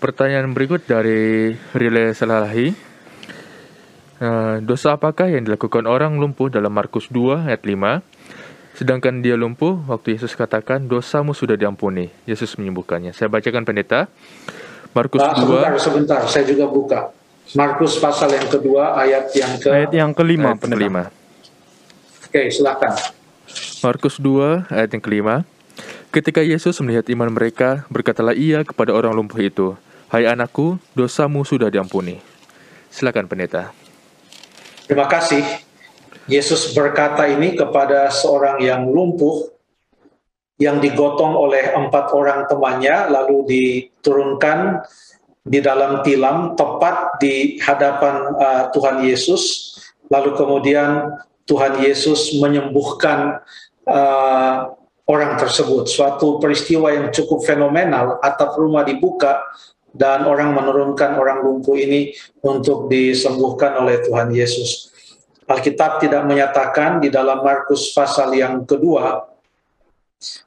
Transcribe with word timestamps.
Pertanyaan 0.00 0.48
berikut 0.56 0.80
dari 0.88 1.52
Rile 1.76 2.16
Salalahi. 2.16 2.72
Uh, 4.16 4.56
dosa 4.64 4.96
apakah 4.96 5.28
yang 5.28 5.44
dilakukan 5.44 5.84
orang 5.84 6.16
lumpuh 6.16 6.48
dalam 6.48 6.72
Markus 6.72 7.04
2 7.12 7.44
ayat 7.52 7.60
5? 7.60 8.00
Sedangkan 8.80 9.20
dia 9.20 9.36
lumpuh, 9.36 9.76
waktu 9.92 10.16
Yesus 10.16 10.32
katakan, 10.32 10.88
dosamu 10.88 11.36
sudah 11.36 11.52
diampuni. 11.52 12.08
Yesus 12.24 12.56
menyembuhkannya. 12.56 13.12
Saya 13.12 13.28
bacakan 13.28 13.68
pendeta. 13.68 14.08
Markus 14.96 15.20
nah, 15.20 15.36
2. 15.36 15.44
Sebentar, 15.44 15.72
sebentar. 15.76 16.20
Saya 16.32 16.44
juga 16.48 16.64
buka. 16.64 17.00
Markus 17.52 18.00
pasal 18.00 18.32
yang 18.32 18.48
kedua, 18.48 18.96
ayat 18.96 19.28
yang 19.36 19.52
ke... 19.60 19.68
Ayat 19.68 19.92
yang 19.92 20.16
kelima. 20.16 20.56
Ayat 20.56 20.64
kelima. 20.64 21.02
Oke, 22.24 22.48
silakan. 22.48 22.96
Markus 23.84 24.16
2, 24.16 24.64
ayat 24.72 24.96
yang 24.96 25.04
kelima. 25.04 25.44
Ketika 26.08 26.40
Yesus 26.40 26.80
melihat 26.80 27.04
iman 27.12 27.28
mereka, 27.28 27.84
berkatalah 27.92 28.32
ia 28.32 28.64
kepada 28.64 28.96
orang 28.96 29.12
lumpuh 29.12 29.44
itu, 29.44 29.76
Hai 30.10 30.26
anakku, 30.26 30.74
dosamu 30.90 31.46
sudah 31.46 31.70
diampuni. 31.70 32.18
Silakan 32.90 33.30
pendeta. 33.30 33.70
Terima 34.90 35.06
kasih. 35.06 35.46
Yesus 36.26 36.74
berkata 36.74 37.30
ini 37.30 37.54
kepada 37.54 38.10
seorang 38.10 38.58
yang 38.58 38.90
lumpuh 38.90 39.54
yang 40.58 40.82
digotong 40.82 41.38
oleh 41.38 41.78
empat 41.78 42.10
orang 42.10 42.42
temannya 42.50 43.06
lalu 43.06 43.46
diturunkan 43.54 44.82
di 45.46 45.62
dalam 45.62 46.02
tilam 46.02 46.58
tepat 46.58 47.22
di 47.22 47.62
hadapan 47.62 48.34
uh, 48.34 48.64
Tuhan 48.74 49.06
Yesus 49.06 49.78
lalu 50.10 50.34
kemudian 50.34 51.22
Tuhan 51.46 51.86
Yesus 51.86 52.34
menyembuhkan 52.34 53.46
uh, 53.86 54.74
orang 55.06 55.38
tersebut 55.38 55.86
suatu 55.86 56.42
peristiwa 56.42 56.90
yang 56.90 57.14
cukup 57.14 57.46
fenomenal 57.46 58.18
atap 58.26 58.58
rumah 58.58 58.82
dibuka 58.82 59.38
dan 59.94 60.26
orang 60.26 60.54
menurunkan 60.54 61.18
orang 61.18 61.42
lumpuh 61.42 61.74
ini 61.74 62.14
untuk 62.42 62.86
disembuhkan 62.86 63.78
oleh 63.78 64.02
Tuhan 64.06 64.30
Yesus. 64.30 64.90
Alkitab 65.50 65.98
tidak 65.98 66.22
menyatakan 66.30 67.02
di 67.02 67.10
dalam 67.10 67.42
Markus 67.42 67.90
pasal 67.90 68.30
yang 68.38 68.62
kedua 68.62 69.26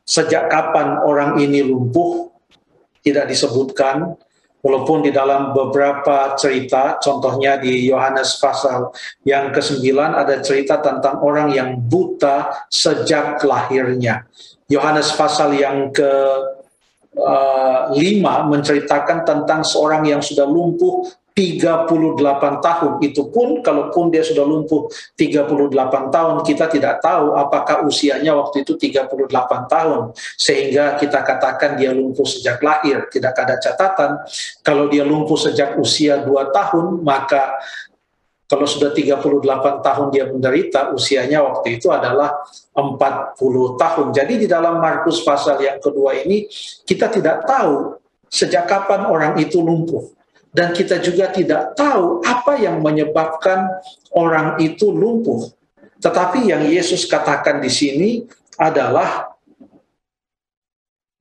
sejak 0.05 0.47
kapan 0.47 1.01
orang 1.03 1.41
ini 1.41 1.65
lumpuh 1.65 2.29
tidak 3.03 3.27
disebutkan 3.27 4.15
walaupun 4.63 5.03
di 5.03 5.11
dalam 5.11 5.51
beberapa 5.51 6.39
cerita 6.39 7.01
contohnya 7.03 7.59
di 7.59 7.91
Yohanes 7.91 8.39
pasal 8.39 8.95
yang 9.27 9.51
ke-9 9.51 9.83
ada 9.99 10.39
cerita 10.39 10.79
tentang 10.79 11.19
orang 11.19 11.51
yang 11.51 11.75
buta 11.75 12.63
sejak 12.71 13.43
lahirnya. 13.43 14.23
Yohanes 14.71 15.11
pasal 15.19 15.51
yang 15.59 15.91
ke 15.91 16.07
uh, 17.17 17.93
lima 17.93 18.45
menceritakan 18.49 19.25
tentang 19.27 19.61
seorang 19.61 20.05
yang 20.07 20.21
sudah 20.21 20.45
lumpuh 20.47 21.05
38 21.33 21.89
tahun. 22.61 22.91
Itu 23.01 23.33
pun 23.33 23.65
kalaupun 23.65 24.13
dia 24.13 24.21
sudah 24.21 24.45
lumpuh 24.45 24.85
38 25.17 26.13
tahun 26.13 26.35
kita 26.45 26.69
tidak 26.69 27.01
tahu 27.01 27.33
apakah 27.33 27.81
usianya 27.89 28.37
waktu 28.37 28.61
itu 28.61 28.77
38 28.77 29.09
tahun. 29.65 30.13
Sehingga 30.37 31.01
kita 31.01 31.25
katakan 31.25 31.73
dia 31.81 31.89
lumpuh 31.89 32.25
sejak 32.25 32.61
lahir. 32.61 33.09
Tidak 33.09 33.33
ada 33.33 33.57
catatan. 33.57 34.21
Kalau 34.61 34.85
dia 34.93 35.01
lumpuh 35.01 35.37
sejak 35.37 35.73
usia 35.81 36.21
2 36.21 36.53
tahun 36.53 37.01
maka 37.01 37.57
kalau 38.43 38.67
sudah 38.67 38.91
38 38.91 39.23
tahun 39.81 40.07
dia 40.11 40.25
menderita, 40.29 40.91
usianya 40.91 41.41
waktu 41.41 41.79
itu 41.79 41.89
adalah 41.89 42.43
40 42.75 43.33
tahun. 43.79 44.07
Jadi 44.11 44.33
di 44.45 44.47
dalam 44.51 44.83
Markus 44.83 45.23
pasal 45.23 45.63
yang 45.63 45.79
kedua 45.79 46.13
ini, 46.21 46.45
kita 46.83 47.07
tidak 47.07 47.47
tahu 47.47 47.97
sejak 48.27 48.67
kapan 48.67 49.07
orang 49.07 49.33
itu 49.39 49.63
lumpuh. 49.63 50.11
Dan 50.53 50.69
kita 50.69 51.01
juga 51.01 51.33
tidak 51.33 51.73
tahu 51.73 52.21
apa 52.21 52.61
yang 52.61 52.77
menyebabkan 52.77 53.73
orang 54.13 54.61
itu 54.61 54.93
lumpuh. 54.93 55.49
Tetapi 55.97 56.53
yang 56.53 56.61
Yesus 56.69 57.09
katakan 57.09 57.57
di 57.57 57.73
sini 57.73 58.09
adalah 58.61 59.33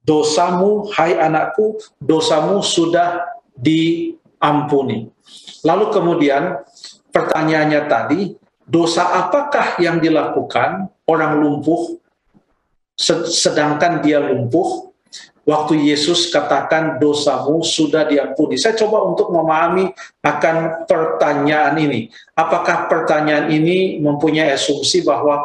dosamu, 0.04 0.90
hai 0.92 1.16
anakku, 1.16 1.80
dosamu 1.96 2.60
sudah 2.60 3.24
diampuni. 3.56 5.08
Lalu 5.64 5.86
kemudian 5.94 6.60
pertanyaannya 7.12 7.80
tadi, 7.86 8.20
dosa 8.66 9.28
apakah 9.28 9.76
yang 9.78 10.00
dilakukan 10.00 10.88
orang 11.06 11.38
lumpuh 11.38 12.00
sedangkan 13.28 14.04
dia 14.04 14.20
lumpuh 14.20 14.92
waktu 15.42 15.90
Yesus 15.90 16.30
katakan 16.30 17.02
dosamu 17.02 17.60
sudah 17.66 18.06
diampuni. 18.06 18.54
Saya 18.58 18.78
coba 18.78 19.02
untuk 19.02 19.34
memahami 19.34 19.90
akan 20.22 20.86
pertanyaan 20.86 21.74
ini. 21.78 22.08
Apakah 22.38 22.86
pertanyaan 22.86 23.50
ini 23.50 23.98
mempunyai 23.98 24.54
asumsi 24.54 25.02
bahwa 25.02 25.42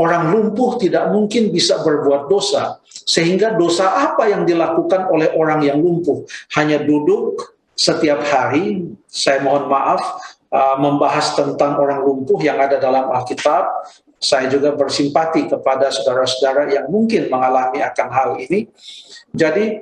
orang 0.00 0.32
lumpuh 0.32 0.80
tidak 0.80 1.08
mungkin 1.12 1.52
bisa 1.52 1.80
berbuat 1.80 2.28
dosa 2.28 2.80
sehingga 2.88 3.56
dosa 3.56 4.12
apa 4.12 4.32
yang 4.32 4.48
dilakukan 4.48 5.08
oleh 5.12 5.28
orang 5.36 5.60
yang 5.60 5.76
lumpuh 5.80 6.24
hanya 6.56 6.80
duduk 6.80 7.56
setiap 7.76 8.24
hari 8.24 8.88
saya 9.08 9.44
mohon 9.44 9.68
maaf 9.68 10.00
uh, 10.50 10.76
membahas 10.78 11.34
tentang 11.38 11.78
orang 11.78 12.02
lumpuh 12.04 12.38
yang 12.42 12.58
ada 12.58 12.76
dalam 12.76 13.10
Alkitab. 13.10 13.70
Saya 14.20 14.52
juga 14.52 14.76
bersimpati 14.76 15.48
kepada 15.48 15.88
saudara-saudara 15.88 16.68
yang 16.68 16.92
mungkin 16.92 17.32
mengalami 17.32 17.80
akan 17.80 18.08
hal 18.12 18.30
ini. 18.36 18.68
Jadi 19.32 19.80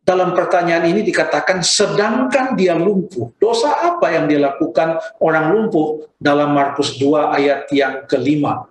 dalam 0.00 0.32
pertanyaan 0.32 0.88
ini 0.88 1.04
dikatakan 1.04 1.60
sedangkan 1.60 2.56
dia 2.56 2.72
lumpuh, 2.72 3.30
dosa 3.36 3.76
apa 3.92 4.08
yang 4.16 4.24
dilakukan 4.24 4.96
orang 5.20 5.52
lumpuh 5.52 6.08
dalam 6.16 6.56
Markus 6.56 6.96
2 6.96 7.36
ayat 7.36 7.68
yang 7.76 8.08
kelima. 8.08 8.64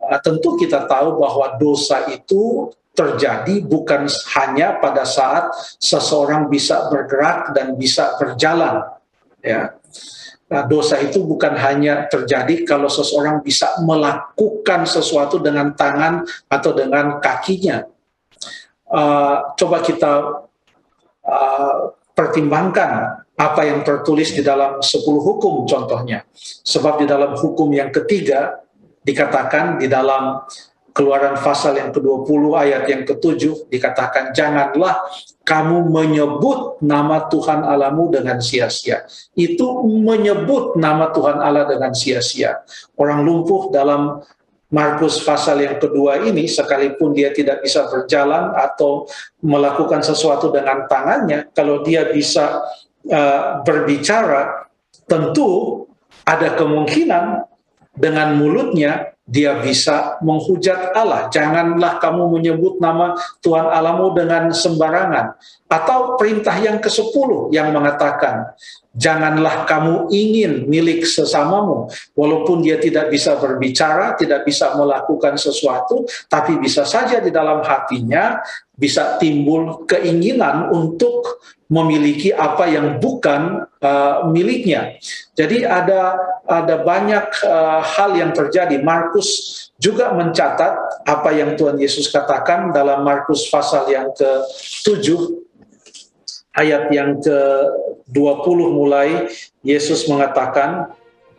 Uh, 0.00 0.20
tentu 0.24 0.56
kita 0.56 0.88
tahu 0.88 1.20
bahwa 1.20 1.60
dosa 1.60 2.08
itu 2.08 2.72
terjadi 2.94 3.58
bukan 3.66 4.06
hanya 4.38 4.78
pada 4.78 5.02
saat 5.02 5.50
seseorang 5.82 6.46
bisa 6.46 6.88
bergerak 6.88 7.50
dan 7.50 7.74
bisa 7.74 8.14
berjalan 8.22 8.86
ya 9.44 9.76
Nah, 10.44 10.62
dosa 10.68 11.00
itu 11.00 11.24
bukan 11.24 11.56
hanya 11.56 12.04
terjadi 12.06 12.68
kalau 12.68 12.86
seseorang 12.86 13.40
bisa 13.40 13.80
melakukan 13.80 14.84
sesuatu 14.84 15.40
dengan 15.40 15.72
tangan 15.72 16.22
atau 16.46 16.70
dengan 16.76 17.18
kakinya. 17.18 17.88
Uh, 18.84 19.50
coba 19.56 19.80
kita 19.80 20.12
uh, 21.24 21.76
pertimbangkan 22.12 23.24
apa 23.34 23.66
yang 23.66 23.82
tertulis 23.82 24.36
di 24.36 24.44
dalam 24.44 24.78
10 24.84 25.02
hukum 25.02 25.64
contohnya. 25.64 26.22
Sebab 26.62 27.02
di 27.02 27.06
dalam 27.08 27.34
hukum 27.34 27.72
yang 27.72 27.88
ketiga 27.90 28.62
dikatakan 29.02 29.80
di 29.80 29.88
dalam 29.88 30.44
Keluaran 30.94 31.34
pasal 31.34 31.74
yang 31.74 31.90
ke-20 31.90 32.54
ayat 32.54 32.86
yang 32.86 33.02
ke-7 33.02 33.66
dikatakan 33.66 34.30
janganlah 34.30 35.02
kamu 35.44 35.92
menyebut 35.92 36.80
nama 36.80 37.28
Tuhan 37.28 37.62
Alamu 37.62 38.08
dengan 38.08 38.40
sia-sia. 38.40 39.04
Itu 39.36 39.84
menyebut 39.84 40.80
nama 40.80 41.12
Tuhan 41.12 41.38
Allah 41.38 41.68
dengan 41.68 41.92
sia-sia. 41.92 42.64
Orang 42.96 43.28
lumpuh 43.28 43.68
dalam 43.68 44.24
Markus 44.74 45.22
pasal 45.22 45.62
yang 45.62 45.78
kedua 45.78 46.18
ini 46.18 46.50
sekalipun 46.50 47.14
dia 47.14 47.30
tidak 47.30 47.62
bisa 47.62 47.86
berjalan 47.86 48.50
atau 48.58 49.06
melakukan 49.38 50.02
sesuatu 50.02 50.50
dengan 50.50 50.90
tangannya, 50.90 51.46
kalau 51.54 51.86
dia 51.86 52.10
bisa 52.10 52.58
uh, 53.06 53.62
berbicara, 53.62 54.66
tentu 55.06 55.84
ada 56.26 56.58
kemungkinan 56.58 57.46
dengan 57.94 58.34
mulutnya 58.34 59.13
dia 59.24 59.56
bisa 59.64 60.20
menghujat 60.20 60.92
Allah. 60.92 61.32
Janganlah 61.32 61.96
kamu 61.96 62.28
menyebut 62.28 62.76
nama 62.76 63.16
Tuhan 63.40 63.72
Alamu 63.72 64.12
dengan 64.12 64.52
sembarangan. 64.52 65.32
Atau 65.64 66.20
perintah 66.20 66.54
yang 66.60 66.76
ke-10 66.76 67.48
yang 67.50 67.72
mengatakan, 67.72 68.52
janganlah 68.92 69.64
kamu 69.64 70.12
ingin 70.12 70.68
milik 70.68 71.08
sesamamu, 71.08 71.88
walaupun 72.12 72.60
dia 72.60 72.76
tidak 72.76 73.08
bisa 73.08 73.34
berbicara, 73.40 74.12
tidak 74.14 74.44
bisa 74.44 74.76
melakukan 74.76 75.40
sesuatu, 75.40 76.04
tapi 76.28 76.60
bisa 76.60 76.84
saja 76.84 77.18
di 77.18 77.32
dalam 77.32 77.64
hatinya 77.64 78.44
bisa 78.74 79.16
timbul 79.22 79.86
keinginan 79.86 80.68
untuk 80.68 81.42
memiliki 81.70 82.30
apa 82.30 82.68
yang 82.68 83.00
bukan 83.00 83.64
uh, 83.80 84.28
miliknya. 84.28 84.98
Jadi 85.34 85.64
ada 85.64 86.14
ada 86.44 86.76
banyak 86.84 87.24
uh, 87.48 87.80
hal 87.80 88.14
yang 88.14 88.30
terjadi. 88.36 88.78
Markus 89.14 89.70
juga 89.78 90.10
mencatat 90.10 91.06
apa 91.06 91.30
yang 91.30 91.54
Tuhan 91.54 91.78
Yesus 91.78 92.10
katakan 92.10 92.74
dalam 92.74 93.06
Markus 93.06 93.46
pasal 93.46 93.86
yang 93.86 94.10
ke-7 94.10 95.06
ayat 96.58 96.90
yang 96.90 97.22
ke-20 97.22 98.58
mulai 98.74 99.30
Yesus 99.62 100.10
mengatakan 100.10 100.90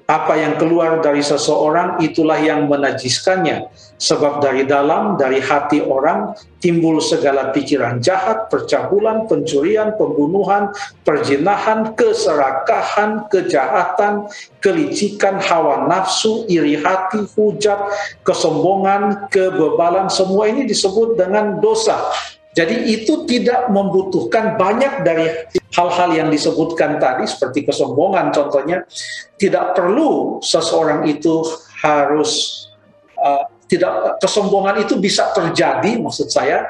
apa 0.06 0.38
yang 0.38 0.56
keluar 0.62 1.02
dari 1.02 1.26
seseorang 1.26 1.98
itulah 1.98 2.38
yang 2.38 2.70
menajiskannya. 2.70 3.74
Sebab 3.98 4.38
dari 4.38 4.70
dalam, 4.70 5.18
dari 5.18 5.42
hati 5.42 5.82
orang, 5.82 6.38
timbul 6.62 7.02
segala 7.02 7.50
pikiran 7.50 7.98
jahat, 8.06 8.46
percabulan, 8.54 9.26
pencurian, 9.26 9.98
pembunuhan, 9.98 10.70
perjinahan, 11.02 11.98
keserakahan, 11.98 13.26
kejahatan, 13.34 14.30
kelicikan, 14.62 15.42
hawa 15.42 15.90
nafsu, 15.90 16.46
iri 16.46 16.78
hati, 17.06 17.22
hujat, 17.38 17.78
kesombongan, 18.26 19.30
kebebalan, 19.30 20.10
semua 20.10 20.50
ini 20.50 20.66
disebut 20.66 21.14
dengan 21.14 21.62
dosa. 21.62 22.10
Jadi 22.56 22.88
itu 22.88 23.28
tidak 23.28 23.68
membutuhkan 23.68 24.56
banyak 24.56 25.04
dari 25.04 25.28
hal-hal 25.76 26.10
yang 26.16 26.32
disebutkan 26.32 26.98
tadi 27.04 27.28
seperti 27.28 27.68
kesombongan 27.68 28.32
contohnya 28.32 28.88
tidak 29.36 29.76
perlu 29.76 30.40
seseorang 30.40 31.04
itu 31.04 31.44
harus 31.84 32.64
uh, 33.20 33.44
tidak 33.68 34.24
kesombongan 34.24 34.88
itu 34.88 34.96
bisa 34.96 35.36
terjadi 35.36 36.00
maksud 36.00 36.32
saya 36.32 36.64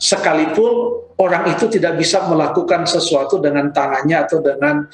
sekalipun 0.00 1.04
orang 1.20 1.52
itu 1.52 1.68
tidak 1.68 2.00
bisa 2.00 2.24
melakukan 2.30 2.88
sesuatu 2.88 3.42
dengan 3.42 3.68
tangannya 3.74 4.16
atau 4.16 4.38
dengan 4.40 4.86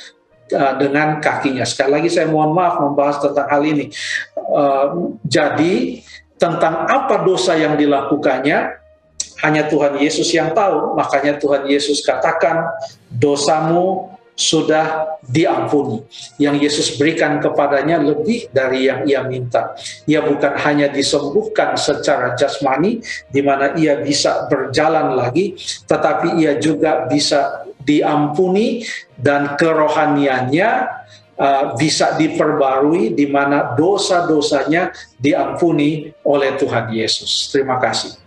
uh, 0.53 0.75
dengan 0.77 1.23
kakinya 1.23 1.65
sekali 1.65 1.97
lagi 1.97 2.09
saya 2.13 2.29
mohon 2.29 2.53
maaf 2.53 2.83
membahas 2.83 3.23
tentang 3.25 3.49
hal 3.49 3.63
ini 3.65 3.89
uh, 4.37 5.15
jadi 5.25 6.05
tentang 6.37 6.85
apa 6.91 7.25
dosa 7.25 7.57
yang 7.57 7.79
dilakukannya 7.79 8.85
hanya 9.45 9.69
Tuhan 9.69 10.01
Yesus 10.01 10.33
yang 10.33 10.57
tahu, 10.57 10.97
makanya 10.97 11.37
Tuhan 11.37 11.69
Yesus 11.69 12.01
katakan 12.01 12.65
dosamu 13.13 14.09
sudah 14.35 15.15
diampuni. 15.23 16.03
Yang 16.43 16.57
Yesus 16.65 16.87
berikan 16.99 17.39
kepadanya 17.39 18.03
lebih 18.03 18.51
dari 18.51 18.91
yang 18.91 19.07
ia 19.07 19.23
minta. 19.23 19.77
Ia 20.11 20.25
bukan 20.27 20.59
hanya 20.59 20.91
disembuhkan 20.91 21.79
secara 21.79 22.35
jasmani, 22.35 22.99
di 23.31 23.41
mana 23.45 23.77
ia 23.79 24.01
bisa 24.01 24.51
berjalan 24.51 25.15
lagi, 25.15 25.55
tetapi 25.87 26.41
ia 26.41 26.59
juga 26.59 27.07
bisa 27.07 27.69
diampuni 27.85 28.83
dan 29.15 29.55
kerohaniannya 29.61 30.71
uh, 31.37 31.65
bisa 31.77 32.17
diperbarui, 32.17 33.13
di 33.13 33.29
mana 33.29 33.77
dosa-dosanya 33.77 34.91
diampuni 35.21 36.11
oleh 36.25 36.57
Tuhan 36.57 36.91
Yesus. 36.91 37.53
Terima 37.53 37.77
kasih. 37.77 38.24